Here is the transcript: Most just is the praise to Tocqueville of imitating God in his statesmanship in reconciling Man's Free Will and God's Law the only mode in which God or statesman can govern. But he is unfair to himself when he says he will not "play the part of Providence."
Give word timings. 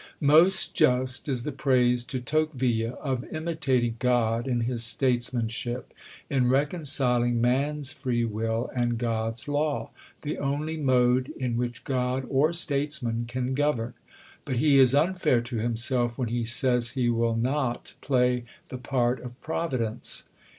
Most 0.19 0.73
just 0.73 1.29
is 1.29 1.43
the 1.43 1.51
praise 1.51 2.03
to 2.05 2.19
Tocqueville 2.19 2.97
of 3.03 3.23
imitating 3.25 3.97
God 3.99 4.47
in 4.47 4.61
his 4.61 4.83
statesmanship 4.83 5.93
in 6.27 6.49
reconciling 6.49 7.39
Man's 7.39 7.93
Free 7.93 8.25
Will 8.25 8.71
and 8.75 8.97
God's 8.97 9.47
Law 9.47 9.91
the 10.23 10.39
only 10.39 10.75
mode 10.75 11.31
in 11.37 11.55
which 11.55 11.83
God 11.83 12.25
or 12.31 12.51
statesman 12.51 13.25
can 13.27 13.53
govern. 13.53 13.93
But 14.43 14.55
he 14.55 14.79
is 14.79 14.95
unfair 14.95 15.39
to 15.41 15.57
himself 15.57 16.17
when 16.17 16.29
he 16.29 16.45
says 16.45 16.93
he 16.93 17.07
will 17.11 17.35
not 17.35 17.93
"play 18.01 18.45
the 18.69 18.79
part 18.79 19.19
of 19.21 19.39
Providence." 19.39 20.23